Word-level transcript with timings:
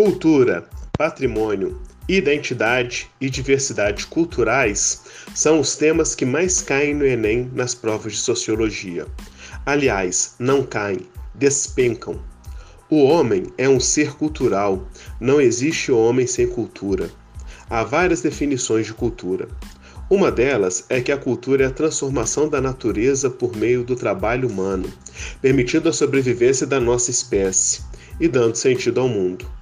Cultura, 0.00 0.64
patrimônio, 0.96 1.76
identidade 2.08 3.10
e 3.20 3.28
diversidade 3.28 4.06
culturais 4.06 5.02
são 5.34 5.58
os 5.58 5.74
temas 5.74 6.14
que 6.14 6.24
mais 6.24 6.62
caem 6.62 6.94
no 6.94 7.04
Enem 7.04 7.50
nas 7.52 7.74
provas 7.74 8.12
de 8.12 8.20
sociologia. 8.20 9.08
Aliás, 9.66 10.36
não 10.38 10.62
caem, 10.62 11.00
despencam. 11.34 12.22
O 12.88 13.02
homem 13.02 13.46
é 13.58 13.68
um 13.68 13.80
ser 13.80 14.12
cultural, 14.12 14.86
não 15.20 15.40
existe 15.40 15.90
homem 15.90 16.28
sem 16.28 16.46
cultura. 16.46 17.10
Há 17.68 17.82
várias 17.82 18.20
definições 18.20 18.86
de 18.86 18.94
cultura. 18.94 19.48
Uma 20.08 20.30
delas 20.30 20.84
é 20.88 21.00
que 21.00 21.10
a 21.10 21.18
cultura 21.18 21.64
é 21.64 21.66
a 21.66 21.72
transformação 21.72 22.48
da 22.48 22.60
natureza 22.60 23.28
por 23.28 23.56
meio 23.56 23.82
do 23.82 23.96
trabalho 23.96 24.48
humano, 24.48 24.88
permitindo 25.42 25.88
a 25.88 25.92
sobrevivência 25.92 26.68
da 26.68 26.78
nossa 26.78 27.10
espécie 27.10 27.82
e 28.20 28.28
dando 28.28 28.54
sentido 28.54 29.00
ao 29.00 29.08
mundo. 29.08 29.57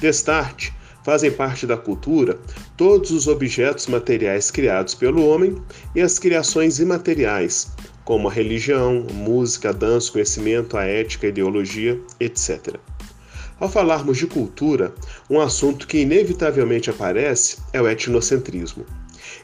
Destarte, 0.00 0.72
fazem 1.04 1.30
parte 1.30 1.66
da 1.66 1.76
cultura 1.76 2.38
todos 2.76 3.10
os 3.10 3.26
objetos 3.26 3.86
materiais 3.86 4.50
criados 4.50 4.94
pelo 4.94 5.26
homem 5.26 5.56
e 5.94 6.00
as 6.00 6.18
criações 6.18 6.78
imateriais, 6.78 7.72
como 8.04 8.28
a 8.28 8.32
religião, 8.32 9.06
música, 9.12 9.72
dança, 9.72 10.12
conhecimento, 10.12 10.76
a 10.76 10.84
ética, 10.84 11.26
a 11.26 11.30
ideologia, 11.30 12.00
etc. 12.20 12.76
Ao 13.58 13.68
falarmos 13.68 14.18
de 14.18 14.26
cultura, 14.26 14.94
um 15.28 15.40
assunto 15.40 15.86
que 15.86 15.98
inevitavelmente 15.98 16.90
aparece 16.90 17.58
é 17.72 17.82
o 17.82 17.88
etnocentrismo. 17.88 18.86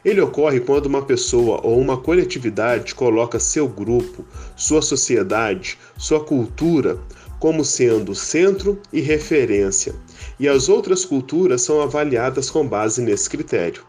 Ele 0.05 0.21
ocorre 0.21 0.61
quando 0.61 0.87
uma 0.87 1.03
pessoa 1.03 1.61
ou 1.65 1.81
uma 1.81 1.97
coletividade 1.97 2.95
coloca 2.95 3.41
seu 3.41 3.67
grupo, 3.67 4.25
sua 4.55 4.81
sociedade, 4.81 5.79
sua 5.97 6.23
cultura 6.25 6.99
como 7.45 7.63
sendo 7.63 8.15
centro 8.15 8.81
e 8.91 9.03
referência, 9.03 9.95
e 10.41 10.49
as 10.49 10.71
outras 10.71 11.05
culturas 11.05 11.61
são 11.61 11.83
avaliadas 11.83 12.49
com 12.49 12.67
base 12.67 13.03
nesse 13.03 13.29
critério. 13.29 13.85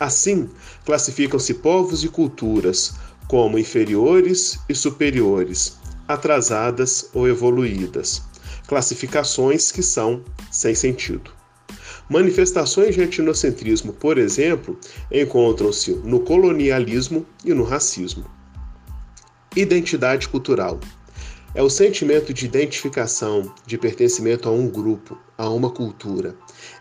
Assim, 0.00 0.48
classificam-se 0.82 1.52
povos 1.52 2.04
e 2.04 2.08
culturas 2.08 2.94
como 3.28 3.58
inferiores 3.58 4.58
e 4.66 4.74
superiores, 4.74 5.76
atrasadas 6.08 7.10
ou 7.12 7.28
evoluídas, 7.28 8.22
classificações 8.66 9.70
que 9.70 9.82
são 9.82 10.24
sem 10.50 10.74
sentido. 10.74 11.30
Manifestações 12.08 12.94
de 12.94 13.02
etnocentrismo, 13.02 13.92
por 13.92 14.16
exemplo, 14.16 14.80
encontram-se 15.12 15.90
no 15.96 16.20
colonialismo 16.20 17.26
e 17.44 17.52
no 17.52 17.62
racismo. 17.62 18.24
Identidade 19.54 20.30
cultural 20.30 20.80
é 21.56 21.62
o 21.62 21.70
sentimento 21.70 22.34
de 22.34 22.44
identificação, 22.44 23.50
de 23.66 23.78
pertencimento 23.78 24.46
a 24.46 24.52
um 24.52 24.68
grupo, 24.68 25.18
a 25.38 25.48
uma 25.48 25.70
cultura. 25.70 26.36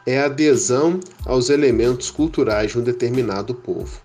É 0.06 0.20
a 0.20 0.26
adesão 0.26 1.00
aos 1.26 1.50
elementos 1.50 2.12
culturais 2.12 2.74
de 2.74 2.80
um 2.80 2.84
determinado 2.84 3.56
povo. 3.56 4.02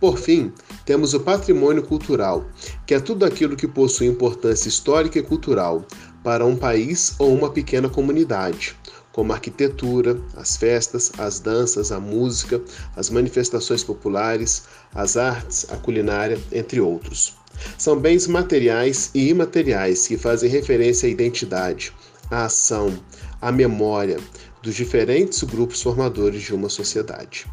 Por 0.00 0.18
fim, 0.18 0.52
temos 0.84 1.14
o 1.14 1.20
patrimônio 1.20 1.84
cultural, 1.84 2.46
que 2.84 2.94
é 2.94 2.98
tudo 2.98 3.24
aquilo 3.24 3.54
que 3.54 3.68
possui 3.68 4.08
importância 4.08 4.68
histórica 4.68 5.20
e 5.20 5.22
cultural 5.22 5.86
para 6.24 6.44
um 6.44 6.56
país 6.56 7.14
ou 7.16 7.32
uma 7.32 7.48
pequena 7.48 7.88
comunidade, 7.88 8.76
como 9.12 9.30
a 9.30 9.36
arquitetura, 9.36 10.20
as 10.36 10.56
festas, 10.56 11.12
as 11.16 11.38
danças, 11.38 11.92
a 11.92 12.00
música, 12.00 12.60
as 12.96 13.08
manifestações 13.08 13.84
populares, 13.84 14.64
as 14.92 15.16
artes, 15.16 15.64
a 15.70 15.76
culinária, 15.76 16.40
entre 16.50 16.80
outros. 16.80 17.39
São 17.78 17.98
bens 17.98 18.26
materiais 18.26 19.10
e 19.14 19.28
imateriais 19.28 20.06
que 20.06 20.16
fazem 20.16 20.50
referência 20.50 21.08
à 21.08 21.10
identidade, 21.10 21.92
à 22.30 22.44
ação, 22.44 22.92
à 23.40 23.50
memória 23.50 24.18
dos 24.62 24.74
diferentes 24.74 25.42
grupos 25.42 25.82
formadores 25.82 26.42
de 26.42 26.54
uma 26.54 26.68
sociedade. 26.68 27.46